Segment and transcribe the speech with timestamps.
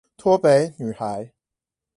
[0.17, 1.31] 脫北女孩